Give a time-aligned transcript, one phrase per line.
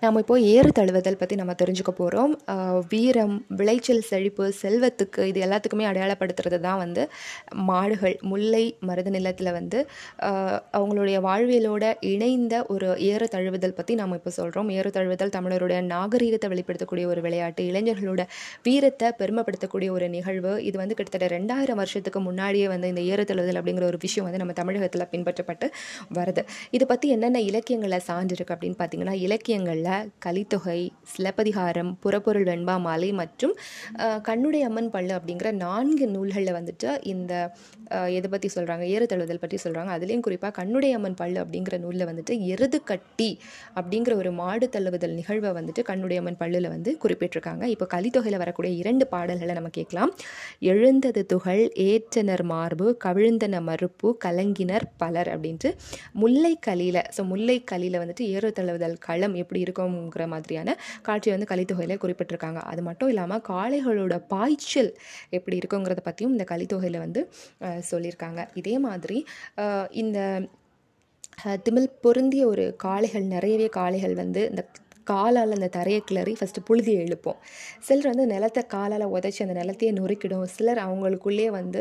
[0.00, 2.32] நாம் இப்போ ஏறு தழுவுதல் பற்றி நம்ம தெரிஞ்சுக்க போகிறோம்
[2.92, 7.02] வீரம் விளைச்சல் செழிப்பு செல்வத்துக்கு இது எல்லாத்துக்குமே அடையாளப்படுத்துறது தான் வந்து
[7.70, 9.78] மாடுகள் முல்லை மருத நிலத்தில் வந்து
[10.78, 17.06] அவங்களுடைய வாழ்வியலோட இணைந்த ஒரு ஏறு தழுவுதல் பற்றி நாம் இப்போ சொல்கிறோம் ஏறு தழுவுதல் தமிழருடைய நாகரீகத்தை வெளிப்படுத்தக்கூடிய
[17.12, 18.24] ஒரு விளையாட்டு இளைஞர்களோட
[18.66, 20.52] வீரத்தை பெருமைப்படுத்தக்கூடிய ஒரு நிகழ்வு.
[20.68, 24.56] இது வந்து கிட்டத்தட்ட ரெண்டாயிரம் வருஷத்துக்கு முன்னாடியே வந்து இந்த ஏறு தழுவுதல் அப்படிங்கிற ஒரு விஷயம் வந்து நம்ம
[24.60, 25.68] தமிழகத்தில் பின்பற்றப்பட்டு
[26.18, 26.44] வருது.
[26.76, 30.78] இதை பற்றி என்னென்ன இலக்கியங்களை சார்ந்திருக்கு அப்படின்னு பார்த்தீங்கன்னா இலக்கியங்கள் இலக்கியங்களில் கலித்தொகை
[31.12, 33.54] சிலப்பதிகாரம் புறப்பொருள் வெண்பா மாலை மற்றும்
[34.02, 36.78] அஹ், கண்ணுடைய அம்மன் பள்ளு அப்படிங்கிற நான்கு நூல்களில் வந்துட்டு
[37.12, 37.32] இந்த
[38.16, 42.78] எதை பற்றி சொல்கிறாங்க ஏறுதழுதல் பற்றி சொல்கிறாங்க அதுலேயும் குறிப்பாக கண்ணுடைய அம்மன் பள்ளு அப்படிங்கிற நூலில் வந்துட்டு எருது
[42.84, 43.30] கட்டி
[43.76, 47.40] அப்படிங்கிற ஒரு மாடு தழுவுதல் நிகழ்வை வந்துட்டு கண்ணுடைய அம்மன் பள்ளில் வந்து குறிப்பிட்டிருக்காங்க.
[47.74, 50.12] இப்போ கலித்தொகையில் வரக்கூடிய இரண்டு பாடல்களை நம்ம கேட்கலாம்.
[50.72, 53.30] எழுந்தது துகள் ஏற்றனர் மார்பு கவிழ்ந்தன
[53.64, 53.90] மறுப்பு
[54.24, 54.70] கலங்கினர்
[55.02, 55.68] பலர் அப்படின்ட்டு
[56.22, 56.80] முல்லை கலியில்
[57.14, 60.76] ஸோ முல்லை கலியில் வந்துட்டு ஏறு தழுவுதல் களம் எப்படி இருக்கும் இருக்குங்கிற மாதிரியான
[61.08, 62.60] காட்சியை வந்து கலித்தொகையில் குறிப்பிட்டிருக்காங்க.
[62.70, 64.92] அது மட்டும் இல்லாமல் காளைகளோட பாய்ச்சல்
[65.38, 67.22] எப்படி இருக்குங்கிறத பற்றியும் இந்த கலித்தொகையில் வந்து
[67.90, 68.40] சொல்லியிருக்காங்க.
[68.62, 69.18] இதே மாதிரி
[70.02, 70.18] இந்த
[71.66, 74.62] திமில் பொருந்திய ஒரு காளைகள் நிறையவே காளைகள் வந்து இந்த
[75.10, 77.38] காலால் அந்த தரையை கிளறி ஃபஸ்ட்டு புழுதியை எழுப்போம்.
[77.86, 80.44] சிலர் வந்து நிலத்தை காலால் உதைச்சி அந்த நிலத்தையே நொறுக்கிடும்.
[80.56, 81.80] சிலர் அவங்களுக்குள்ளேயே வந்து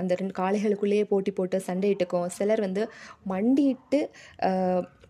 [0.00, 2.28] அந்த ரெண்டு காளைகளுக்குள்ளேயே போட்டி போட்டு சண்டையிட்டுக்கும்.
[2.38, 2.84] சிலர் வந்து
[3.32, 4.00] மண்டியிட்டு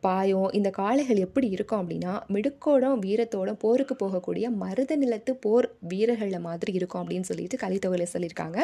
[0.00, 6.72] பாயும் இந்த காளைகள் எப்படி இருக்கும் அப்படின்னா மிடுக்கோடும் வீரத்தோடும் போருக்கு போகக்கூடிய மருத நிலத்து போர் வீரர்களை மாதிரி
[6.72, 8.58] இருக்கும் அப்படின்னு சொல்லிட்டு கலித்தொகையில் சொல்லியிருக்காங்க.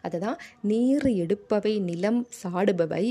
[0.00, 3.04] அதுதான் நீர் எடுப்பவை நிலம் சாடுபவை.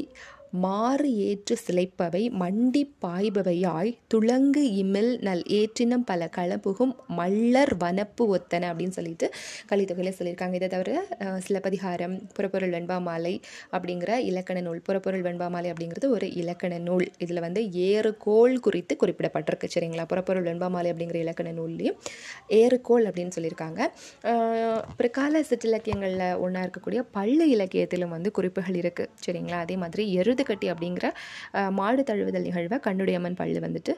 [0.53, 8.89] மாறு ஏற்று சிலைப்பவை மண்டி பாய்பவையாய் துளங்கு இமில் நல் ஏற்றினம் பல களபுகும் மல்லர் வனப்பு ஒத்தன அப்படின்னு
[8.89, 9.27] சொல்லிட்டு
[9.69, 10.53] கலித்தொகையில் சொல்லியிருக்காங்க.
[10.53, 10.93] இதை தவிர
[11.39, 13.33] சிலப்பதிகாரம் புறப்பொருள் வெண்பாமாலை
[13.71, 13.97] அப்படிங்கிற
[14.29, 17.05] இலக்கண நூல் புறப்பொருள் வெண்பாமாலை அப்படிங்கிறது ஒரு இலக்கண நூல்.
[17.17, 19.69] இதில் வந்து ஏறுகோள் குறித்து குறிப்பிடப்பட்டிருக்கு.
[19.75, 20.05] சரிங்களா?
[20.05, 21.99] புறப்பொருள் வெண்பாமாலை அப்படிங்கிற இலக்கண நூல்லையும்
[22.59, 23.79] ஏறுகோள் அப்படின்னு சொல்லியிருக்காங்க.
[24.29, 25.17] அஹ், பிற்கால
[25.49, 26.05] சிற்றிலக்கியங்களில்
[26.39, 29.59] ஒன்றா இருக்கக்கூடிய பள்ளு இலக்கியத்திலும் வந்து குறிப்புகள் இருக்குது சரிங்களா?
[29.59, 30.05] அதே மாதிரி
[30.39, 31.07] எருதுகட்டி அப்படிங்கிற
[31.79, 33.93] மாடு தழுவுதல் நிகழ்வை கண்ணுடையம்மன் பள்ளு வந்துட்டு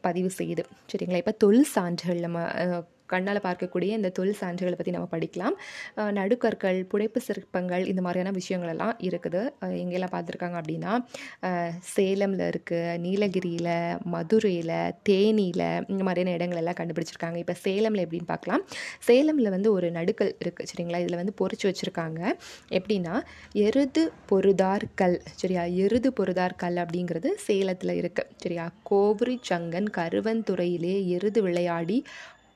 [0.00, 0.64] பதிவு செய்யுது.
[0.92, 1.20] சரிங்களா?
[1.24, 2.40] இப்போ தொல் சான்றுகள் நம்ம
[3.12, 5.56] கண்ணால் பார்க்கக்கூடிய இந்த தொல் சான்றுகளை பற்றி நம்ம படிக்கலாம்.
[6.18, 9.42] நடுக்கற்கள் புடைப்பு சிற்பங்கள் இந்த மாதிரியான விஷயங்கள் எல்லாம் இருக்குது
[9.82, 10.92] எங்கெல்லாம் பார்த்துருக்காங்க அப்படின்னா
[11.94, 13.72] சேலமில் இருக்குது நீலகிரியில்
[14.14, 14.74] மதுரையில்
[15.10, 17.38] தேனியில் இந்த மாதிரியான இடங்கள் எல்லாம் கண்டுபிடிச்சிருக்காங்க.
[17.44, 18.64] இப்போ சேலமில் எப்படின்னு பார்க்கலாம்.
[19.08, 21.02] சேலமில் வந்து ஒரு நடுக்கல் இருக்குது சரிங்களா?
[21.04, 22.20] இதில் வந்து பொறிச்சு வச்சுருக்காங்க.
[22.78, 23.14] எப்படின்னா
[23.66, 25.64] எருது பொருதார் கல் சரியா?
[25.84, 28.66] எருது பொருதார் கல் அப்படிங்கிறது சேலத்தில் இருக்குது சரியா?
[28.90, 31.98] கோபுரி சங்கன் கருவந்துறையிலே எருது விளையாடி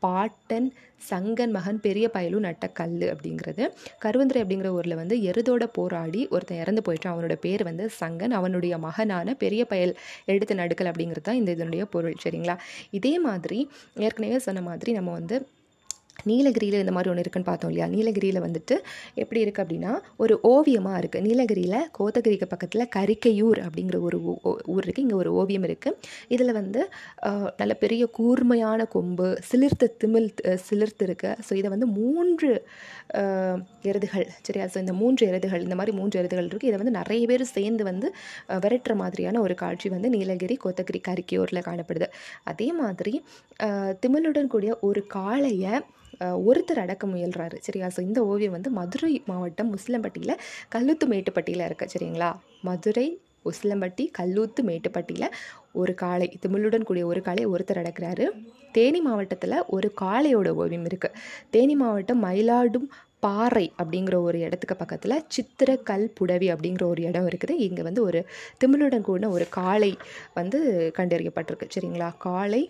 [0.05, 0.69] பாட்டன்
[1.11, 3.65] சங்கன் மகன் பெரிய பயலும் நட்ட கல் அப்படிங்கிறது.
[4.05, 7.13] கருவந்துரை அப்படிங்கிற ஊரில் வந்து எருதோட போராடி ஒருத்தன் இறந்து போயிட்டான்.
[7.15, 8.37] அவனோட பேர் வந்து சங்கன்.
[8.41, 9.93] அவனுடைய மகனான பெரிய பயல்
[10.35, 12.17] எடுத்த நடுக்கல் அப்படிங்கிறது தான் இந்த இதனுடைய பொருள்.
[12.25, 12.57] சரிங்களா?
[12.91, 13.61] இதே மாதிரி
[14.07, 15.39] ஏற்கனவே சொன்ன மாதிரி நம்ம வந்து
[16.31, 17.87] நீலகிரியில் இந்த மாதிரி ஒன்று இருக்குன்னு பார்த்தோம் இல்லையா?
[17.95, 18.75] நீலகிரியில் வந்துட்டு
[19.23, 19.93] எப்படி இருக்குது அப்படின்னா
[20.23, 24.19] ஒரு ஓவியமாக இருக்குது நீலகிரியில் கோத்தகிரிக்கு பக்கத்தில் கரிக்கையூர் அப்படிங்கிற ஒரு
[24.75, 25.99] ஊர் இருக்குது இங்கே ஒரு ஓவியம் இருக்குது
[26.35, 26.81] இதில் வந்து
[27.61, 30.29] நல்ல பெரிய கூர்மையான கொம்பு சிலிர்த்து திமிழ்
[30.69, 31.33] சிலிர்த்து இருக்கு.
[31.49, 32.51] ஸோ இதை வந்து மூன்று
[33.91, 34.67] எருதுகள் சரியா?
[34.75, 38.11] ஸோ இந்த மூன்று எருதுகள் இந்த மாதிரி மூன்று எருதுகள் இருக்குது இதை வந்து நிறைய பேர் சேர்ந்து வந்து
[38.65, 42.09] விரட்டுற மாதிரியான ஒரு காட்சி வந்து நீலகிரி கோத்தகிரி கரிக்கையூரில் காணப்படுது.
[42.53, 43.15] அதே மாதிரி
[44.05, 45.75] திமிழுடன் கூடிய ஒரு காளையை
[46.49, 47.89] ஒருத்தர் அடக்க முயல்கிறாரு சரியா?
[47.97, 50.41] ஸோ இந்த ஓவியம் வந்து மதுரை மாவட்டம் உசிலம்பட்டியில்
[50.75, 52.31] கல்லுத்து மேட்டுப்பட்டியில் இருக்குது சரிங்களா?
[52.71, 53.07] மதுரை
[53.51, 55.35] உசிலம்பட்டி கல்லூத்து மேட்டுப்பட்டியில்
[55.81, 58.27] ஒரு காளை திமிழுடன் கூடிய ஒரு காளை ஒருத்தர் அடக்கிறாரு.
[58.77, 61.19] தேனி மாவட்டத்தில் ஒரு காளையோட ஓவியம் இருக்குது
[61.55, 62.87] தேனி மாவட்டம் மயிலாடும்
[63.25, 67.55] பாறை அப்படிங்கிற ஒரு இடத்துக்கு பக்கத்தில் சித்திர கல் புடவி அப்படிங்கிற ஒரு இடம் இருக்குது.
[67.67, 68.21] இங்கே வந்து ஒரு
[68.63, 69.93] திமிழுடன் கூடின ஒரு காளை
[70.39, 70.59] வந்து
[70.99, 71.69] கண்டறியப்பட்டிருக்கு.
[71.77, 72.09] சரிங்களா?
[72.19, 72.63] காளை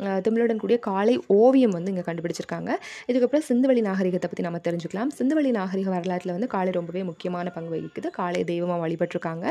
[0.00, 2.70] திமிழுடன் கூடிய காளை ஓவியம் வந்து இங்கே கண்டுபிடிச்சிருக்காங்க.
[3.10, 5.12] இதுக்கப்புறம் சிந்துவெளி நாகரிகத்தை பற்றி நம்ம தெரிஞ்சுக்கலாம்.
[5.18, 8.10] சிந்துவெளி நாகரிக வரலாற்றில் வந்து காளை ரொம்பவே முக்கியமான பங்கு வகிக்குது.
[8.20, 9.46] காலை தெய்வமாக வழிபட்டிருக்காங்க.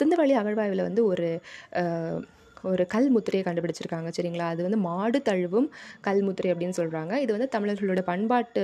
[0.00, 1.28] சிந்துவெளி அகழ்வாய்வில் வந்து ஒரு
[2.72, 4.46] ஒரு கல் முத்திரையை கண்டுபிடிச்சிருக்காங்க சரிங்களா?
[4.54, 5.68] அது வந்து மாடு தழுவும்
[6.06, 8.62] கல் முத்திரை அப்படின்னு சொல்கிறாங்க இது வந்து தமிழர்களோட பண்பாட்டு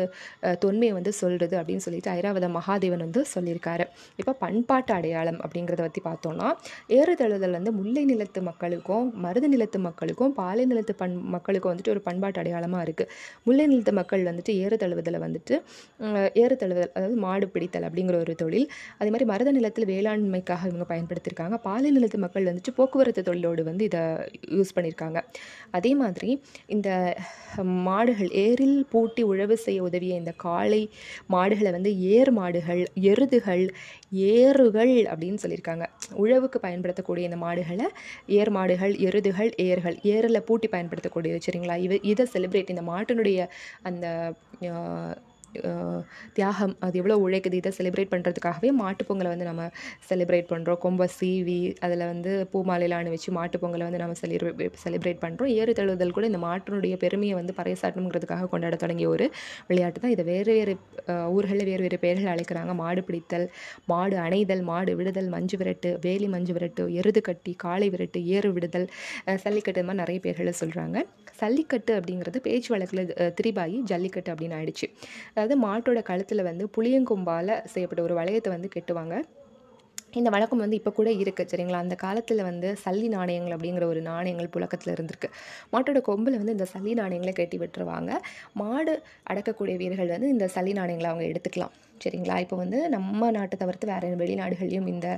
[0.64, 3.86] தொன்மையை வந்து சொல்கிறது அப்படின்னு சொல்லிட்டு ஐராவத மகாதேவன் வந்து சொல்லியிருக்காரு.
[4.20, 6.48] இப்போ பண்பாட்டு அடையாளம் அப்படிங்கிறத பற்றி பார்த்தோம்னா
[6.98, 12.40] ஏறுதழுதல் வந்து முல்லை நிலத்து மக்களுக்கும் மருத நிலத்து மக்களுக்கும் பாலை நிலத்து பண் மக்களுக்கும் வந்துட்டு ஒரு பண்பாட்டு
[12.42, 13.10] அடையாளமாக இருக்குது
[13.46, 15.54] முல்லை நிலத்து மக்கள் வந்துட்டு ஏறு தழுவுதலை வந்துட்டு
[16.42, 18.66] ஏறு தழுவுதல் அதாவது மாடு பிடித்தல் அப்படிங்கிற ஒரு தொழில்.
[19.00, 21.56] அதே மாதிரி மருத நிலத்தில் வேளாண்மைக்காக இவங்க பயன்படுத்தியிருக்காங்க.
[21.68, 24.02] பாலை நிலத்து மக்கள் வந்துட்டு போக்குவரத்து தொழிலோடு வந்து இதை
[24.52, 25.18] யூஸ் பண்ணியிருக்காங்க
[25.70, 26.30] அதே மாதிரி
[26.68, 26.88] இந்த
[27.86, 30.82] மாடுகள் ஏரில் பூட்டி உழவு செய்ய உதவிய இந்த காளை
[31.28, 33.64] மாடுகளை வந்து ஏர் மாடுகள் எருதுகள்
[34.32, 35.86] ஏறுகள் அப்படின்னு சொல்லியிருக்காங்க
[36.16, 37.88] உழவுக்கு பயன்படுத்தக்கூடிய இந்த மாடுகளை
[38.38, 41.76] ஏர் மாடுகள் எருதுகள் ஏர்கள் ஏரில் பூட்டி பயன்படுத்தக்கூடியது சரிங்களா?
[41.78, 43.40] இவ இதை செலிப்ரேட் இந்த மாட்டினுடைய
[43.82, 44.06] அந்த
[46.36, 49.64] தியாகம் அது எவ்வளோ உழைக்குது இதை செலிப்ரேட் பண்ணுறதுக்காகவே மாட்டுப்பொங்கலை வந்து நம்ம
[50.10, 55.50] செலிப்ரேட் பண்ணுறோம் கொம்ப சீவி அதில் வந்து பூ மாலையெல்லாம் வச்சு மாட்டுப்பொங்கலை வந்து நம்ம செலிப்ரே செலிப்ரேட் பண்ணுறோம்
[55.60, 59.26] ஏறு தழுவுதல் கூட இந்த மாட்டினுடைய பெருமையை வந்து பறைசாட்டணுங்கிறதுக்காக கொண்டாட தொடங்கிய ஒரு
[59.70, 60.14] விளையாட்டு தான்.
[60.16, 60.74] இதை வேறு வேறு
[61.36, 62.72] ஊர்களில் வேறு வேறு பெயர்கள் அழைக்கிறாங்க.
[62.82, 63.46] மாடு பிடித்தல்
[63.92, 68.86] மாடு அணைதல் மாடு விடுதல் மஞ்சு விரட்டு வேலி மஞ்சு விரட்டு எருது கட்டி காளை விரட்டு ஏறு விடுதல்
[69.44, 70.98] சல்லிக்கட்டு இந்த மாதிரி நிறைய பேர்களை சொல்கிறாங்க
[71.40, 73.04] சல்லிக்கட்டு அப்படிங்கிறது பேச்சு வழக்கில்
[73.38, 74.86] திரிபாயி ஜல்லிக்கட்டு அப்படின்னு ஆயிடுச்சு.
[75.42, 79.14] அதாவது மாட்டோட கழுத்தில் வந்து புளியங்கொம்பால் செய்யப்பட்ட ஒரு வளையத்தை வந்து கெட்டுவாங்க.
[80.20, 81.78] இந்த வழக்கம் வந்து இப்போ கூட இருக்குது சரிங்களா?
[81.84, 85.28] அந்த காலத்தில் வந்து சல்லி நாணயங்கள் அப்படிங்கிற ஒரு நாணயங்கள் புழக்கத்தில் இருந்திருக்கு.
[85.72, 88.12] மாட்டோட கொம்பில் வந்து இந்த சல்லி நாணயங்களை கட்டி விட்டுருவாங்க.
[88.62, 88.94] மாடு
[89.30, 91.74] அடக்கக்கூடிய வீரர்கள் வந்து இந்த சல்லி நாணயங்களை அவங்க எடுத்துக்கலாம்.
[92.04, 92.36] சரிங்களா?
[92.44, 95.08] இப்போ வந்து நம்ம நாட்டை தவிர்த்து வேறு வெளிநாடுகள்லையும் இந்த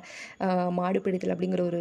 [0.78, 1.80] மாடு பிடித்தல் அப்படிங்கிற ஒரு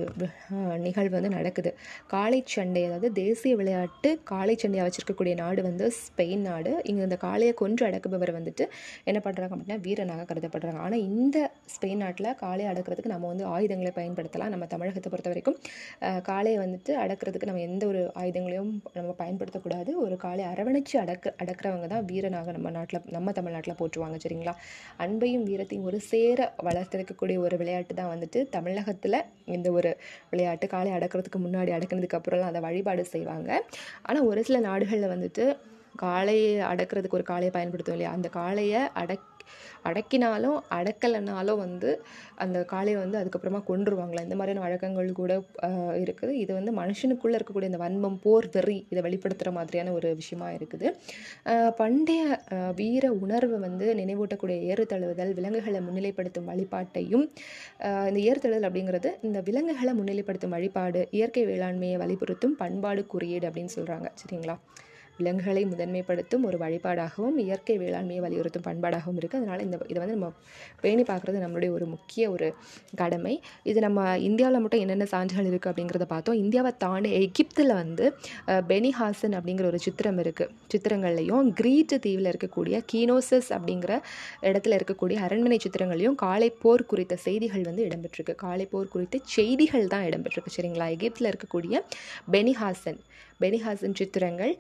[0.88, 1.72] நிகழ்வு வந்து நடக்குது.
[2.14, 6.74] காளை சண்டை அதாவது தேசிய விளையாட்டு காளை சண்டையாக வச்சுருக்கக்கூடிய நாடு வந்து ஸ்பெயின் நாடு.
[6.90, 8.66] இங்கே இந்த காளையை கொன்று அடக்குபவர் வந்துட்டு
[9.10, 10.82] என்ன பண்ணுறாங்க அப்படின்னா வீரனாக கருதப்படுறாங்க.
[10.88, 11.38] ஆனால் இந்த
[11.76, 14.52] ஸ்பெயின் நாட்டில் காளையை அடக்கிறதுக்கு நம்ம வந்து ஆயுதங்களை பயன்படுத்தலாம்.
[14.56, 15.58] நம்ம தமிழகத்தை பொறுத்த வரைக்கும்
[16.30, 19.92] காளையை வந்துட்டு அடக்கிறதுக்கு நம்ம எந்த ஒரு ஆயுதங்களையும் நம்ம பயன்படுத்தக்கூடாது.
[20.06, 24.54] ஒரு காளை அரவணைச்சு அடக்க அடக்கிறவங்க தான் வீரனாக நம்ம நாட்டில் நம்ம தமிழ்நாட்டில் போற்றுவாங்க சரிங்களா?
[25.00, 29.98] அன்பையும் வீரத்தையும் ஒரு சேர வளர்த்தெடுக்கக்கூடிய ஒரு விளையாட்டு தான் வந்துட்டு தமிழகத்தில் இந்த ஒரு
[30.30, 30.68] விளையாட்டு.
[30.68, 33.63] காலை அடக்கிறதுக்கு முன்னாடி அடக்கினதுக்கு அப்புறம்லாம் அதை வழிபாடு செய்வாங்க.
[34.01, 35.57] ஆனால் ஒரு சில நாடுகளில் வந்துட்டு
[36.01, 38.13] காளையை அடக்கிறதுக்கு ஒரு காளையை பயன்படுத்தும் இல்லையா?
[38.13, 39.32] அந்த காளையை அடக்
[39.90, 41.90] அடக்கினாலும் அடக்கலைனாலும் வந்து
[42.44, 45.34] அந்த காளையை வந்து அதுக்கப்புறமா கொன்றுவாங்களா இந்த மாதிரியான வழக்கங்கள் கூட
[46.04, 46.34] இருக்குது.
[46.44, 50.88] இது வந்து மனுஷனுக்குள்ளே இருக்கக்கூடிய இந்த வன்மம் போர் வெறி இதை வெளிப்படுத்துகிற மாதிரியான ஒரு விஷயமா இருக்குது.
[51.81, 52.22] பண்டைய
[52.80, 57.25] வீர உணர்வை வந்து நினைவூட்டக்கூடிய ஏறுதழுவுதல் விலங்குகளை முன்னிலைப்படுத்தும் வழிபாட்டையும்
[58.10, 64.57] இந்த ஏறுதழுதல் அப்படிங்கிறது இந்த விலங்குகளை முன்னிலைப்படுத்தும் வழிபாடு இயற்கை வேளாண்மையை வலியுறுத்தும் பண்பாடு குறியீடு அப்படின்னு சொல்கிறாங்க சரிங்களா?
[65.19, 70.30] விலங்குகளை முதன்மைப்படுத்தும் ஒரு வழிபாடாகவும் இயற்கை வேளாண்மையை வலியுறுத்தும் பண்பாடாகவும் இருக்குது அதனால் இந்த இதை வந்து நம்ம
[70.83, 72.48] பேணி பார்க்குறது நம்மளுடைய ஒரு முக்கிய ஒரு
[73.01, 73.33] கடமை.
[73.71, 76.38] இது நம்ம இந்தியாவில் மட்டும் என்னென்ன சான்றுகள் இருக்குது அப்படிங்கிறத பார்த்தோம்.
[76.44, 78.06] இந்தியாவை தாண்டி எகிப்தில் வந்து
[78.71, 83.94] பெனிஹாசன் அப்படிங்கிற ஒரு சித்திரம் இருக்குது சித்திரங்கள்லையும் கிரீட் தீவில் இருக்கக்கூடிய கீனோசஸ் அப்படிங்கிற
[84.50, 88.36] இடத்துல இருக்கக்கூடிய அரண்மனை சித்திரங்களையும் காலை போர் குறித்த செய்திகள் வந்து இடம்பெற்றிருக்கு.
[88.45, 90.56] காலை போர் குறித்த செய்திகள் தான் இடம்பெற்றிருக்கு.
[90.57, 90.88] சரிங்களா?
[90.95, 91.81] எகிப்தில் இருக்கக்கூடிய
[92.36, 93.00] பெனிஹாசன்.
[93.44, 94.54] பெனிஹாசன் சித்திரங்கள்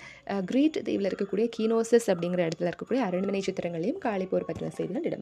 [0.45, 5.21] கிரீட் தீவில் இருக்கக்கூடிய கீனோசஸ் அப்படிங்கிற இடத்துல இருக்கக்கூடிய அரண்மனை சித்திரங்களையும் காலை பற்றின செய்திகள் இடம்